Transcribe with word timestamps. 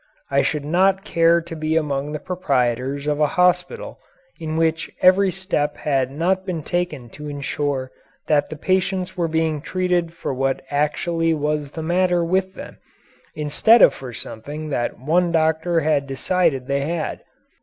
I 0.31 0.41
should 0.41 0.65
not 0.65 1.05
care 1.05 1.41
to 1.41 1.55
be 1.55 1.77
among 1.77 2.11
the 2.11 2.17
proprietors 2.19 3.05
of 3.05 3.19
a 3.19 3.27
hospital 3.37 3.99
in 4.39 4.57
which 4.57 4.89
every 4.99 5.29
step 5.29 5.77
had 5.77 6.09
not 6.09 6.43
been 6.43 6.63
taken 6.63 7.07
to 7.09 7.29
insure 7.29 7.91
that 8.25 8.49
the 8.49 8.55
patients 8.55 9.15
were 9.15 9.27
being 9.27 9.61
treated 9.61 10.11
for 10.11 10.33
what 10.33 10.63
actually 10.71 11.35
was 11.35 11.73
the 11.73 11.83
matter 11.83 12.25
with 12.25 12.55
them, 12.55 12.79
instead 13.35 13.83
of 13.83 13.93
for 13.93 14.11
something 14.11 14.69
that 14.69 14.97
one 14.97 15.31
doctor 15.31 15.81
had 15.81 16.07
decided 16.07 16.65
they 16.65 16.81
had. 16.81 17.21